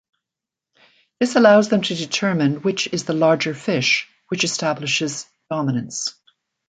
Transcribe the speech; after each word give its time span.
This 1.19 1.35
allows 1.35 1.69
them 1.69 1.83
to 1.83 1.93
determine 1.93 2.63
which 2.63 2.91
is 2.91 3.03
the 3.03 3.13
larger 3.13 3.53
fish, 3.53 4.07
which 4.29 4.43
establishes 4.43 5.27
dominance. 5.47 6.15